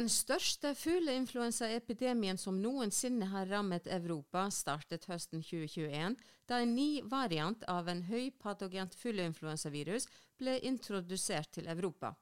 [0.00, 6.14] Den største fugleinfluensaepidemien som noensinne har rammet Europa, startet høsten 2021,
[6.48, 10.06] da en ny variant av en høypatogent fugleinfluensavirus
[10.40, 12.14] ble introdusert til Europa.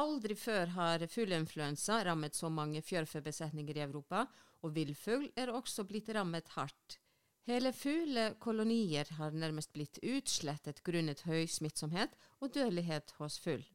[0.00, 4.22] Aldri før har fugleinfluensa rammet så mange fjørfebesetninger i Europa,
[4.64, 6.96] og villfugl er også blitt rammet hardt.
[7.44, 13.68] Hele fuglekolonier har nærmest blitt utslettet grunnet høy smittsomhet og dødelighet hos fugl.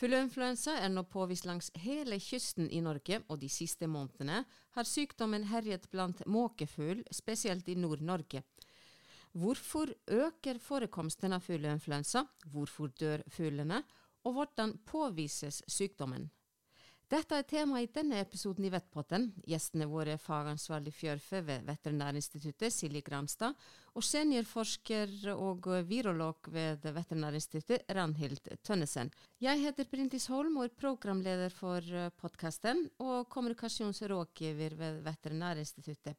[0.00, 4.42] Fugleinfluensa er nå påvist langs hele kysten i Norge, og de siste månedene
[4.76, 8.42] har sykdommen herjet blant måkefugl, spesielt i Nord-Norge.
[9.32, 13.82] Hvorfor øker forekomsten av fugleinfluensa, hvorfor dør fuglene,
[14.24, 16.28] og hvordan påvises sykdommen?
[17.12, 19.26] Dette er tema i denne episoden i Vettpotten.
[19.44, 23.52] Gjestene våre er fagansvarlig fjørfe ved Veterinærinstituttet, Silje Gramstad,
[23.92, 29.12] og seniorforsker og virolog ved Veterinærinstituttet, Ranhild Tønnesen.
[29.44, 36.16] Jeg heter Brintis Holm og er programleder for eh, podkasten og kommunikasjonsrådgiver ved Veterinærinstituttet.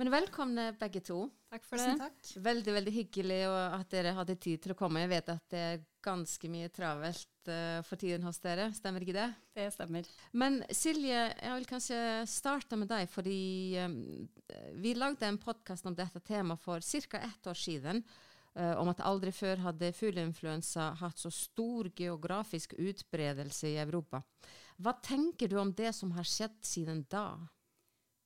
[0.00, 1.26] Men velkomne begge to.
[1.52, 1.98] Takk for det.
[2.00, 2.34] Takk.
[2.48, 5.04] Veldig veldig hyggelig at dere hadde tid til å komme.
[5.04, 9.16] Jeg vet at det er ganske mye travelt uh, for tiden hos dere, stemmer ikke
[9.16, 9.28] det?
[9.56, 10.08] Det stemmer.
[10.32, 13.42] Men Silje, jeg vil kanskje starte med deg, fordi
[13.84, 14.00] um,
[14.80, 17.22] vi lagde en podkast om dette temaet for ca.
[17.22, 18.04] ett år siden.
[18.50, 24.24] Uh, om at aldri før hadde fugleinfluensa hatt så stor geografisk utbredelse i Europa.
[24.80, 27.38] Hva tenker du om det som har skjedd siden da?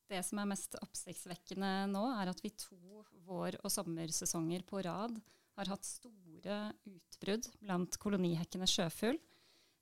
[0.08, 5.17] Det som er mest oppsiktsvekkende nå, er at vi to vår- og sommersesonger på rad
[5.58, 6.58] har hatt store
[6.91, 9.19] utbrudd blant kolonihekkende sjøfugl,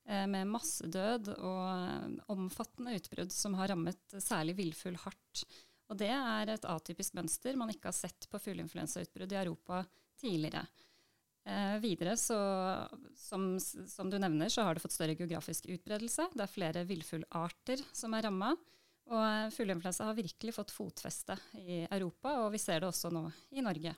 [0.07, 5.45] eh, med massedød og eh, omfattende utbrudd som har rammet særlig villfugl hardt.
[5.93, 9.83] Og det er et atypisk mønster man ikke har sett på fugleinfluensautbrudd i Europa
[10.21, 10.65] tidligere.
[11.45, 12.39] Eh, videre, så,
[13.19, 16.29] som, som, du nevner, så har det fått større geografisk utbredelse.
[16.37, 18.53] Det er flere villfuglarter som er ramma.
[19.13, 23.65] Og fugleinfluensa har virkelig fått fotfeste i Europa, og vi ser det også nå i
[23.65, 23.97] Norge.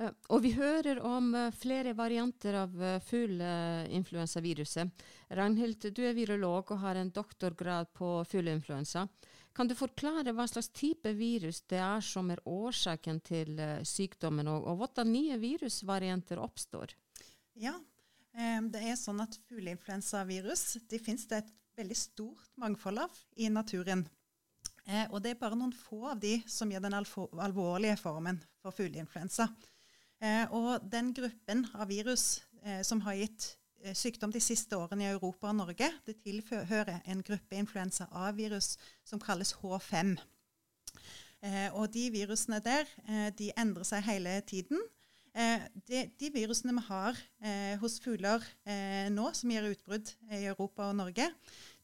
[0.00, 5.04] Eh, og vi hører om eh, flere varianter av uh, fugleinfluensaviruset.
[5.36, 9.06] Ragnhild, du er virolog og har en doktorgrad på fugleinfluensa.
[9.56, 14.68] Kan du forklare hva slags type virus det er som er årsaken til sykdommen, og,
[14.70, 16.94] og hvordan nye virusvarianter oppstår?
[17.58, 17.74] Ja,
[18.30, 21.50] det er sånn at fugleinfluensavirus de finnes det et
[21.82, 24.06] veldig stort mangfold av i naturen.
[25.10, 29.50] og det er bare noen få av de som gir den alvorlige formen for fugleinfluensa.
[30.20, 33.46] Eh, og den gruppen av virus eh, som har gitt
[33.80, 38.74] eh, sykdom de siste årene i Europa og Norge, det tilhører en gruppe influensa A-virus
[39.04, 40.18] som kalles H5.
[41.72, 42.84] og de virusene der
[43.32, 44.76] de endrer seg hele tiden.
[45.88, 50.90] De, de, virusene vi har eh, hos fugler eh, nå, som gir utbrudd i Europa
[50.90, 51.30] og Norge,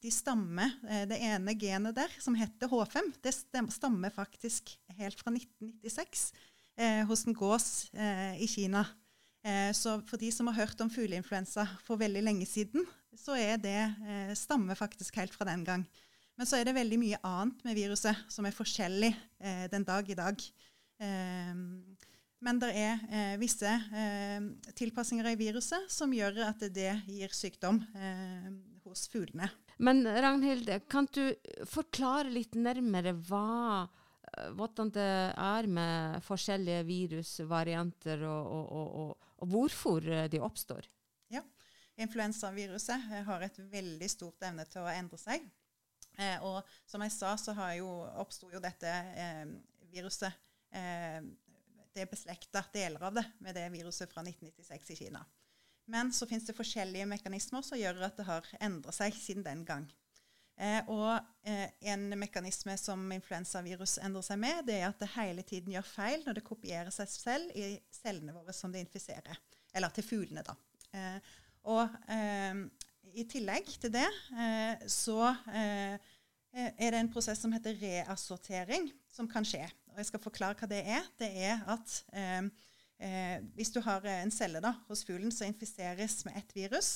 [0.02, 3.32] de stammer eh, Det ene genet der, som heter H5, det
[3.72, 6.55] stammer faktisk helt fra 1996 eh,
[7.08, 8.84] hos en gås eh, i Kina.
[9.46, 13.60] Eh, så for de som har hørt om fugleinfluensa for veldig lenge siden, så er
[13.62, 15.86] det eh, stammer faktisk helt fra den gang.
[16.36, 20.08] Men så er det veldig mye annet med viruset som er forskjellig eh, den dag
[20.10, 20.42] i dag.
[21.00, 21.54] Eh,
[22.46, 23.70] men det er visse
[24.76, 27.78] tilpassinger i viruset som gjør at det gir sykdom
[28.84, 29.48] hos fuglene.
[29.80, 31.32] Men Ragnhild, kan du
[31.66, 33.88] forklare litt nærmere hva
[34.58, 38.72] hvordan det er med forskjellige virusvarianter, og, og,
[39.02, 40.88] og, og, hvorfor de oppstår.
[41.32, 41.42] Ja,
[41.96, 45.46] Influensaviruset har et veldig stort evne til å endre seg.
[46.16, 47.54] Eh, og som jeg sa, så
[48.16, 49.44] oppsto jo dette eh,
[49.92, 50.32] viruset
[50.72, 51.20] eh,
[51.92, 55.24] Det er beslekta deler av det med det viruset fra 1996 i Kina.
[55.86, 59.62] Men så finnes det forskjellige mekanismer som gjør at det har endra seg siden den
[59.64, 59.86] gang.
[60.56, 65.44] Eh, og eh, en mekanisme som influensavirus endrer seg med, det er at det hele
[65.44, 69.36] tiden gjør feil når det kopierer seg selv i cellene våre som det infiserer.
[69.76, 70.56] Eller til fuglene, da.
[70.96, 71.34] Eh,
[71.66, 72.62] og eh,
[73.16, 75.20] i tillegg til det eh, så
[75.52, 75.96] eh,
[76.56, 79.66] er det en prosess som heter reassortering, som kan skje.
[79.92, 81.04] Og jeg skal forklare hva det er.
[81.20, 81.98] Det er at
[83.52, 86.88] hvis du har en celle da, hos fuglen som infiseres med ett virus,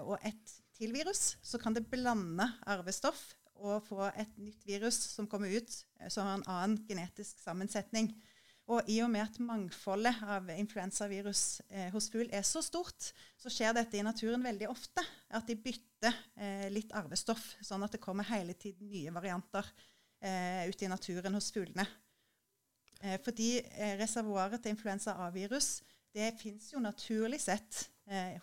[0.00, 5.28] og ett til virus, så kan det blande arvestoff og få et nytt virus som
[5.30, 8.10] kommer ut eh, som har en annen genetisk sammensetning.
[8.72, 13.52] Og i og med at mangfoldet av influensavirus eh, hos fugl er så stort, så
[13.52, 15.04] skjer dette i naturen veldig ofte.
[15.36, 19.68] At de bytter eh, litt arvestoff, sånn at det kommer hele tiden nye varianter
[20.24, 21.84] eh, ut i naturen hos fuglene.
[23.02, 25.82] Eh, fordi eh, reservoaret til influensa A-virus
[26.14, 27.88] det fins jo naturlig sett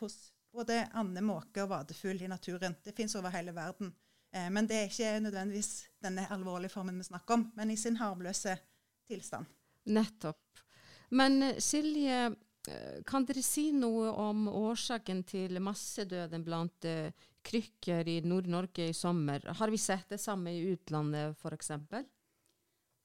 [0.02, 2.76] hos både ande, måke og vadefugl i naturen.
[2.84, 3.94] Det fins over hele verden.
[4.32, 5.72] Eh, men det er ikke nødvendigvis
[6.04, 8.56] denne alvorlige formen vi snakker om, men i sin harmløse
[9.08, 9.46] tilstand.
[9.92, 10.64] Nettopp.
[11.12, 12.24] Men eh, Silje,
[12.68, 18.96] eh, kan dere si noe om årsaken til massedøden blant uh, krykker i Nord-Norge i
[18.96, 19.44] sommer?
[19.58, 21.72] Har vi sett det samme i utlandet f.eks.?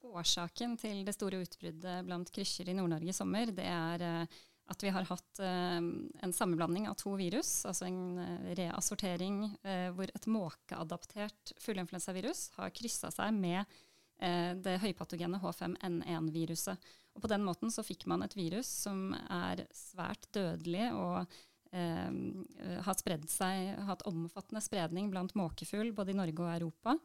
[0.06, 4.83] Årsaken til det store utbruddet blant krykker i Nord-Norge i sommer, det er uh, at
[4.83, 10.11] vi har hatt eh, en sammenblanding av to virus, altså en uh, reassortering eh, hvor
[10.11, 13.77] et måkeadaptert fugleinfluensavirus har kryssa seg med
[14.17, 16.85] det høypatogene H5N1-viruset.
[17.13, 21.35] Og På den måten så fikk man et virus som er svært dødelig og
[21.69, 26.97] har spredd seg, hatt omfattende spredning blant måkefugl både i Norge og Europa.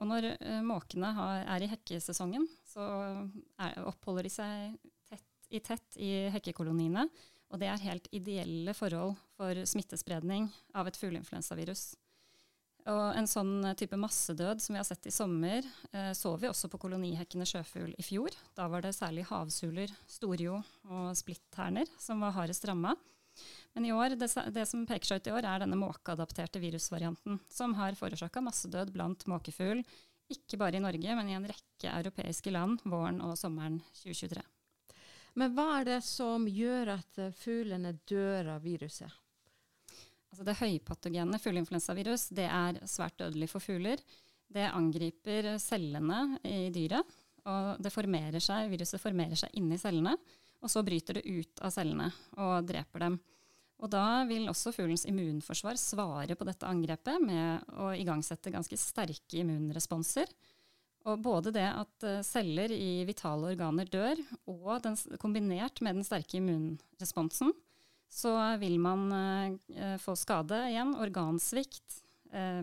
[0.00, 0.30] Og når
[0.64, 2.88] måkene har, er i hekkesesongen, så
[3.60, 4.80] er, oppholder de seg
[5.54, 7.06] i tett i hekkekoloniene.
[7.52, 11.92] Og det er helt ideelle forhold for smittespredning av et fugleinfluensavirus.
[12.90, 16.68] Og en sånn type massedød som vi har sett i sommer, eh, så vi også
[16.68, 18.34] på kolonihekkende sjøfugl i fjor.
[18.58, 20.58] Da var det særlig havsuler, storjo
[20.90, 22.92] og splittterner som var hardest ramma.
[23.74, 27.40] Men i år, det, det, som peker seg ut i år, er denne måkeadapterte virusvarianten,
[27.50, 29.80] som har forårsaka massedød blant måkefugl,
[30.30, 34.44] ikke bare i Norge, men i en rekke europeiske land våren og sommeren 2023.
[35.38, 39.10] Men hva er det som gjør at eh, fuglene dør av viruset?
[40.30, 44.00] Altså det høypatogene fugleinfluensavirus det er svært dødelig for fugler.
[44.50, 47.06] Det angriper cellene i dyret,
[47.46, 50.16] og det formerer seg, viruset formerer seg inni cellene.
[50.64, 52.08] Og så bryter det ut av cellene
[52.40, 53.18] og dreper dem.
[53.82, 59.42] Og da vil også fuglens immunforsvar svare på dette angrepet med å igangsette ganske sterke
[59.42, 60.30] immunresponser.
[61.04, 66.06] Og både det at uh, celler i vitale organer dør, og den, kombinert med den
[66.06, 67.52] sterke immunresponsen,
[68.14, 68.30] så
[68.60, 70.92] vil man eh, få skade igjen.
[71.02, 71.96] Organsvikt.
[72.30, 72.62] Eh,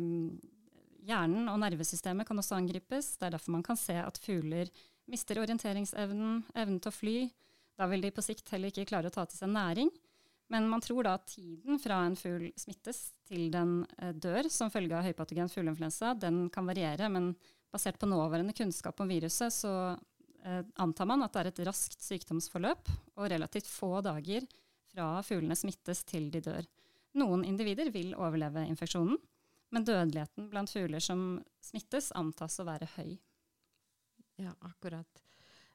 [1.07, 3.17] hjernen og nervesystemet kan også angripes.
[3.17, 4.71] Det er derfor man kan se at fugler
[5.11, 7.17] mister orienteringsevnen, evnen til å fly.
[7.75, 9.91] Da vil de på sikt heller ikke klare å ta til seg næring.
[10.51, 14.71] Men man tror da at tiden fra en fugl smittes til den uh, dør som
[14.71, 17.11] følge av høypatogen fugleinfluensa, den kan variere.
[17.11, 17.33] men
[17.71, 19.71] basert på nåværende kunnskap om viruset, så
[20.44, 24.47] eh, antar man at det er et raskt sykdomsforløp og relativt få dager
[24.91, 26.68] fra fuglene smittes til de dør.
[27.19, 29.18] Noen individer vil overleve infeksjonen,
[29.71, 33.15] men dødeligheten blant fugler som smittes, antas å være høy.
[34.41, 35.21] Ja, akkurat.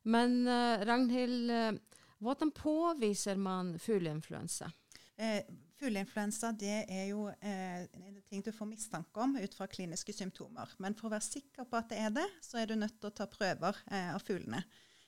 [0.07, 4.69] Men uh, Ragnhild, uh, hvordan påviser man fugleinfluensa?
[5.17, 5.43] Eh,
[5.77, 7.85] Fugleinfluensa er jo eh,
[8.31, 10.71] ting du får mistanke om ut fra kliniske symptomer.
[10.81, 13.11] Men for å være sikker på at det er det, så er du nødt til
[13.11, 14.63] å ta prøver eh, av fuglene.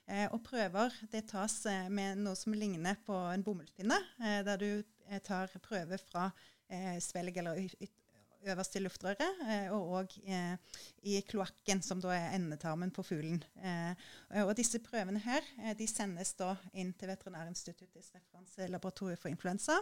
[0.09, 4.61] Eh, og prøver det tas eh, med noe som ligner på en bomullspinne, eh, der
[4.61, 4.69] du
[5.09, 6.31] eh, tar prøver fra
[7.01, 7.57] svelg eller
[8.53, 9.39] øverst i luftrøret,
[9.73, 10.17] og òg
[11.09, 13.41] i kloakken, som da er endetarmen på fuglen.
[14.45, 15.49] og disse prøvene her
[15.81, 19.79] de sendes da inn til Veterinærinstituttets referanselaboratorium for influensa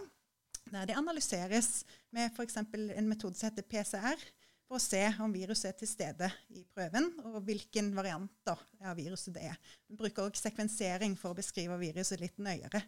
[0.71, 1.85] der de analyseres
[2.15, 2.57] med f.eks.
[2.57, 4.21] en metode som heter PCR,
[4.67, 9.35] for å se om viruset er til stede i prøven, og hvilken variant av viruset
[9.37, 9.59] det er.
[9.87, 12.83] Vi bruker også sekvensering for å beskrive viruset litt nøyere.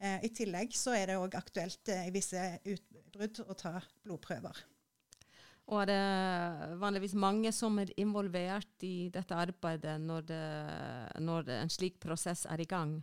[0.00, 4.64] Eh, I tillegg så er det òg aktuelt eh, i visse utbrudd å ta blodprøver.
[5.70, 10.46] Og er det vanligvis mange som er involvert i dette arbeidet når, det,
[11.22, 12.96] når en slik prosess er i gang?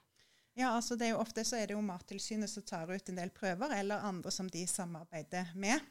[0.58, 3.20] Ja, altså det er jo Ofte så er det jo Mattilsynet som tar ut en
[3.20, 5.84] del prøver, eller andre som de samarbeider med,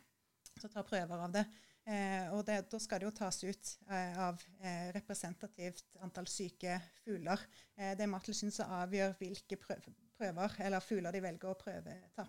[0.59, 1.45] som tar prøver av det.
[1.87, 6.81] Eh, og det, da skal det jo tas ut eh, av eh, representativt antall syke
[7.05, 7.45] fugler.
[7.79, 12.25] Eh, det er Mattilsynet som avgjør hvilke prøver eller fugler de velger å prøveta.
[12.25, 12.27] ta.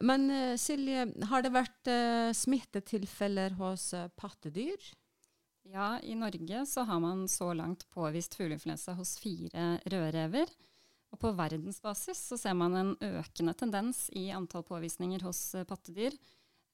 [0.00, 1.92] men eh, Silje, har det vært
[2.38, 4.88] smittetilfeller hos pattedyr?
[5.68, 10.48] Ja, i Norge så har man så langt påvist fugleinfluensa hos fire rødrever.
[11.14, 16.16] Og på verdensbasis så ser man en økende tendens i antall påvisninger hos uh, pattedyr.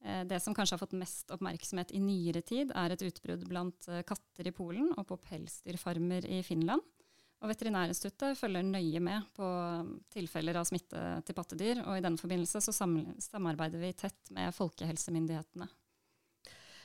[0.05, 3.87] Uh, det som kanskje har fått mest oppmerksomhet i nyere tid, er et utbrudd blant
[3.91, 6.83] uh, katter i Polen og på pelsdyrfarmer i Finland.
[7.45, 12.17] Og Veterinærinstituttet følger nøye med på um, tilfeller av smitte til pattedyr, og i den
[12.19, 15.69] forbindelse så samarbeider vi tett med folkehelsemyndighetene.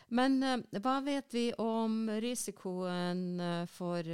[0.10, 0.42] Men
[0.82, 3.38] hva vet vi om risikoen
[3.70, 4.10] for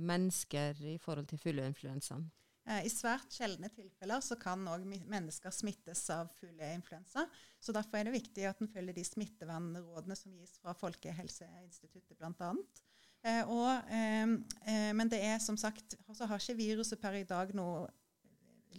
[0.00, 2.24] mennesker i forhold til fugleinfluensaen?
[2.70, 7.26] Eh, I svært sjeldne tilfeller så kan òg mennesker smittes av fugleinfluensa.
[7.60, 12.52] Så derfor er det viktig at en følger de smittevernrådene som gis fra Folkehelseinstituttet bl.a.
[13.20, 14.34] Eh, eh,
[14.64, 17.88] eh, men det er som sagt, så har ikke viruset per i dag noe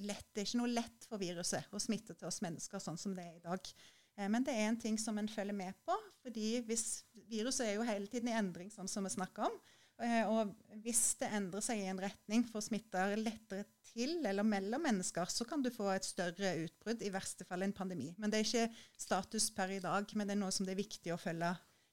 [0.02, 3.14] lett, Det er ikke noe lett for viruset å smitte til oss mennesker sånn som
[3.16, 3.74] det er i dag.
[4.18, 7.76] Eh, men det er en ting som en følger med på fordi hvis viruset er
[7.76, 9.56] jo hele tiden i endring, sånn som vi snakker om.
[10.01, 14.81] Eh, og hvis det endrer seg i en retning for smitter lettere til eller mellom
[14.88, 18.10] mennesker, så kan du få et større utbrudd, i verste fall en pandemi.
[18.17, 20.84] Men det er ikke status per i dag, men det er noe som det er
[20.84, 21.51] viktig å følge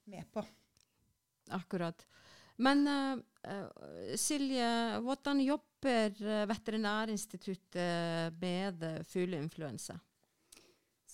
[0.09, 0.45] med på.
[1.57, 2.07] Akkurat.
[2.59, 3.17] Men uh,
[4.19, 4.69] Silje,
[5.05, 6.17] hvordan jobber
[6.51, 9.95] Veterinærinstituttet med fugleinfluensa?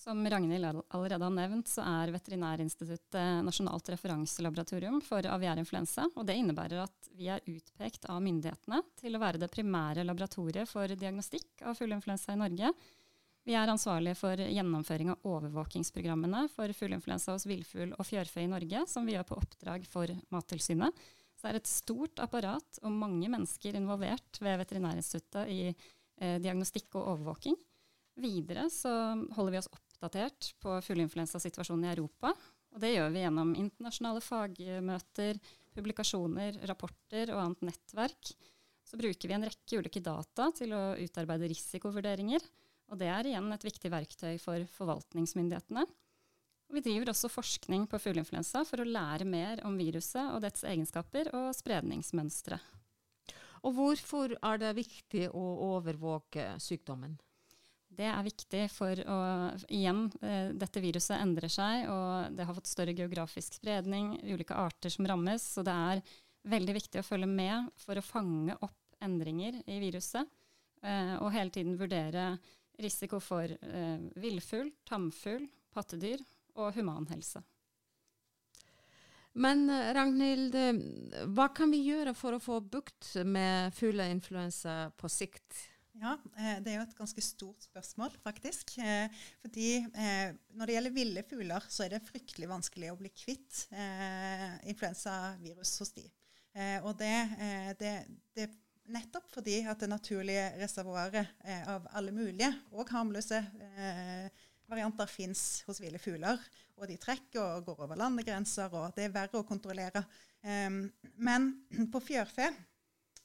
[0.05, 6.05] Som Ragnhild allerede har nevnt, så er Veterinærinstituttet nasjonalt referanselaboratorium for aviarinfluensa.
[6.13, 10.69] Og det innebærer at vi er utpekt av myndighetene til å være det primære laboratoriet
[10.69, 12.69] for diagnostikk av fugleinfluensa i Norge.
[13.49, 18.85] Vi er ansvarlige for gjennomføring av overvåkingsprogrammene for fugleinfluensa hos villfugl og fjørfe i Norge,
[18.85, 21.05] som vi gjør på oppdrag for Mattilsynet.
[21.33, 26.93] Så det er et stort apparat og mange mennesker involvert ved Veterinærinstituttet i eh, diagnostikk
[26.93, 27.57] og overvåking.
[28.21, 28.91] Videre så
[29.35, 29.73] holder vi oss
[30.05, 32.33] oppdatert på fugleinfluensasituasjonen i Europa.
[32.75, 35.39] Og det gjør vi gjennom internasjonale fagmøter,
[35.75, 38.33] publikasjoner, rapporter og annet nettverk.
[38.85, 42.43] Så bruker vi en rekke ulike data til å utarbeide risikovurderinger.
[42.91, 45.85] Og det er igjen et viktig verktøy for forvaltningsmyndighetene.
[46.75, 51.31] Vi driver også forskning på fugleinfluensa for å lære mer om viruset og dets egenskaper
[51.37, 52.59] og spredningsmønstre.
[53.65, 57.15] Og hvorfor er det viktig å overvåke sykdommen?
[57.95, 59.17] Det er viktig for å
[59.71, 64.91] Igjen, eh, dette viruset endrer seg, og det har fått større geografisk spredning, ulike arter
[64.91, 65.43] som rammes.
[65.55, 66.01] Så det er
[66.43, 70.27] veldig viktig å følge med for å fange opp endringer i viruset.
[70.83, 72.33] Eh, og hele tiden vurdere
[72.83, 76.23] risiko for eh, villfugl, tamfugl, pattedyr
[76.59, 77.43] og humanhelse.
[79.35, 80.53] Men Ragnhild,
[81.35, 85.74] hva kan vi gjøre for å få bukt med fugleinfluensa på sikt?
[85.95, 88.73] Ja, eh, det er jo et ganske stort spørsmål, faktisk.
[88.83, 89.07] Eh,
[89.43, 93.63] fordi eh, når det gjelder ville fugler, så er det fryktelig vanskelig å bli kvitt
[94.67, 96.05] influensavirus hos de.
[96.87, 97.11] Og det,
[97.79, 97.93] det,
[98.35, 98.45] det
[98.87, 101.33] nettopp fordi at det naturlige reservoaret
[101.67, 103.41] av alle mulige og harmløse
[104.71, 106.39] varianter fins hos ville fugler.
[106.79, 110.05] Og de trekker og går over landegrenser, og det er verre å kontrollere.
[111.19, 111.51] Men
[111.91, 112.47] på fjørfe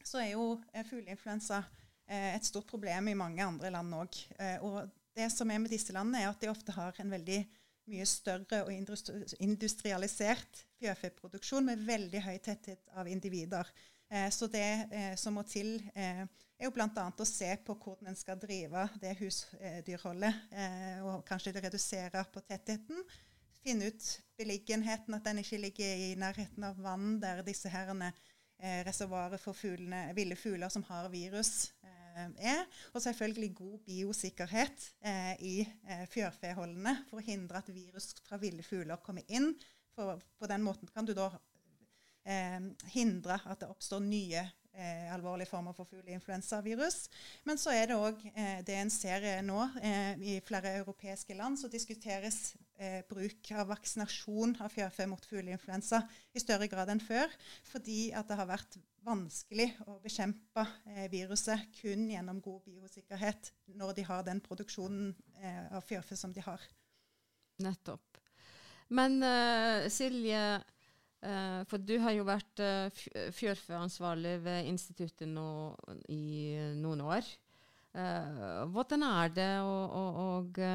[0.03, 0.57] så er jo
[0.91, 1.63] fugleinfluensa
[2.11, 4.19] et stort problem i mange andre land òg.
[4.43, 7.39] Eh, og det som er med disse landene, er at de ofte har en veldig
[7.91, 8.73] mye større og
[9.43, 13.71] industrialisert fjørfeproduksjon med veldig høy tetthet av individer.
[14.11, 16.27] Eh, så det som må til, er
[16.61, 16.89] jo bl.a.
[16.91, 20.43] å se på hvordan en skal drive det husdyrholdet,
[21.07, 23.01] og kanskje redusere på tettheten.
[23.65, 28.11] Finne ut beliggenheten, at den ikke ligger i nærheten av vann der disse herrene
[28.85, 31.80] reservoaret for fuglene, ville fugler som har virus, Eh,
[32.39, 32.65] er.
[32.95, 38.65] Og selvfølgelig god biosikkerhet eh, i eh, fjørfeholdene for å hindre at virus fra ville
[38.67, 39.53] fugler kommer inn.
[39.95, 41.31] For på den måten kan du da
[42.25, 42.61] eh,
[42.95, 47.03] hindre at det oppstår nye eh, alvorlige former for fugleinfluensavirus.
[47.49, 49.67] Men så er det òg eh, det en ser nå
[50.21, 52.51] i flere europeiske land, så diskuteres
[53.11, 55.99] bruk av vaksinasjon av fjørfe mot fugleinfluensa
[56.33, 57.29] i større grad enn før.
[57.69, 63.95] Fordi at det har vært vanskelig å bekjempe eh, viruset kun gjennom god biosikkerhet når
[63.97, 66.65] de har den produksjonen eh, av fjørfe som de har.
[67.61, 68.21] Nettopp.
[68.91, 70.43] Men uh, Silje,
[71.23, 73.03] uh, for du har jo vært uh,
[73.37, 75.77] fjørfeansvarlig ved instituttet nå
[76.11, 77.29] i noen år.
[77.91, 80.67] Hvordan er det å, å, å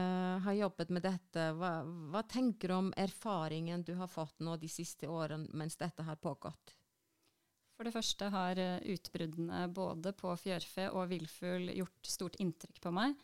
[0.43, 1.45] ha jobbet med dette?
[1.55, 1.77] Hva,
[2.11, 6.19] hva tenker du om erfaringen du har fått nå de siste årene mens dette har
[6.19, 6.75] pågått?
[7.75, 12.93] For det første har eh, utbruddene både på fjørfe og villfugl gjort stort inntrykk på
[12.95, 13.15] meg.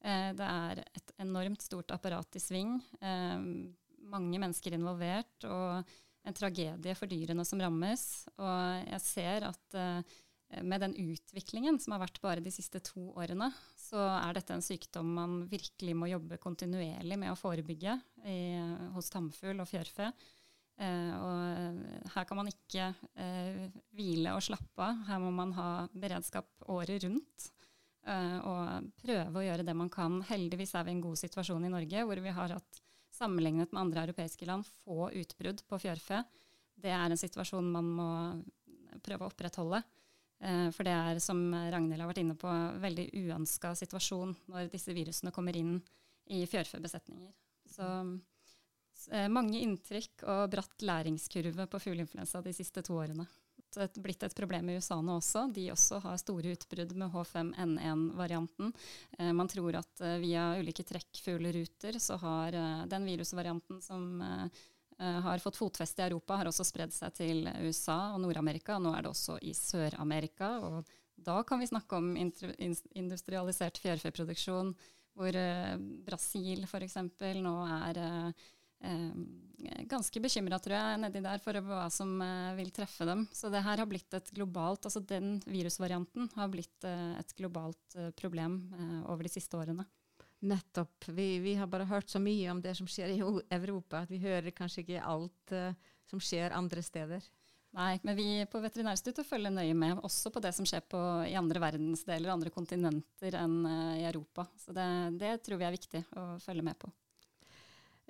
[0.00, 2.78] Uh, det er et enormt stort apparat i sving.
[4.10, 5.84] Mange mennesker involvert, og
[6.26, 8.04] en tragedie for dyrene som rammes.
[8.40, 9.76] Og jeg ser at
[10.66, 14.64] med den utviklingen som har vært bare de siste to årene, så er dette en
[14.64, 17.94] sykdom man virkelig må jobbe kontinuerlig med å forebygge
[18.26, 18.40] i,
[18.96, 20.10] hos tamfugl og fjørfe.
[20.80, 22.90] Eh, og her kan man ikke
[23.20, 23.66] eh,
[23.96, 25.02] hvile og slappe av.
[25.10, 27.50] Her må man ha beredskap året rundt.
[28.08, 30.20] Eh, og prøve å gjøre det man kan.
[30.30, 33.82] Heldigvis er vi i en god situasjon i Norge, hvor vi har hatt, sammenlignet med
[33.82, 36.22] andre europeiske land, få utbrudd på fjørfe.
[36.80, 38.10] Det er en situasjon man må
[39.04, 39.82] prøve å opprettholde.
[40.40, 42.48] For det er, som Ragnhild har vært inne på,
[42.80, 45.74] veldig uønska situasjon når disse virusene kommer inn
[46.32, 47.34] i fjørfebesetninger.
[47.68, 47.90] Så
[49.08, 53.26] Eh, mange inntrykk og bratt læringskurve på fugleinfluensa de siste to årene.
[53.70, 55.44] Det er blitt et problem i USA nå også.
[55.54, 58.72] De også har store utbrudd med H5N1-varianten.
[59.18, 62.58] Eh, man tror at eh, via ulike trekkfugleruter så har
[62.90, 64.10] den virusvarianten som
[65.00, 68.78] har fått fotfeste i Europa, har også spredd seg til USA og Nord-Amerika.
[68.78, 70.58] Nå er det også i Sør-Amerika.
[70.66, 74.74] og Da kan vi snakke om industrialisert fjørfeproduksjon,
[75.16, 75.76] hvor uh,
[76.06, 76.98] Brasil f.eks.
[77.40, 78.50] nå er uh,
[79.90, 82.14] ganske bekymra, tror jeg, nedi der for hva som
[82.56, 83.26] vil treffe dem.
[83.32, 88.62] Så det her har blitt et globalt, altså den virusvarianten har blitt et globalt problem
[89.04, 89.84] over de siste årene.
[90.40, 91.08] Nettopp.
[91.08, 94.22] Vi, vi, har bare hørt så mye om det som skjer i Europa, at vi
[94.22, 95.74] hører kanskje ikke alt uh,
[96.08, 97.26] som skjer andre steder.
[97.76, 101.36] Nei, men vi på Veterinærstudiet følger nøye med, også på det som skjer på, i
[101.38, 104.48] andre verdensdeler, andre kontinenter enn uh, i Europa.
[104.58, 104.88] Så det,
[105.20, 106.90] det, tror vi er viktig å følge med på.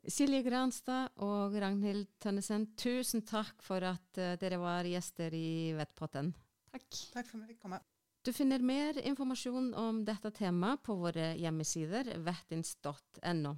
[0.09, 6.31] Silje Granstad og Ragnhild Tønnesen, tusen takk for at uh, dere var gjester i Vettpotten.
[6.71, 6.89] Takk.
[7.11, 7.83] Takk for at vi fikk komme.
[8.23, 13.55] Du finner mer informasjon om dette temaet på våre hjemmesider vettins.no.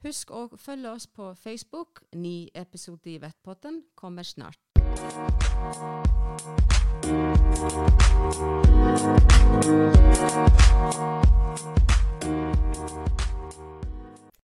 [0.00, 2.00] Husk å følge oss på Facebook.
[2.16, 4.56] Ny episode i Vettpotten kommer snart.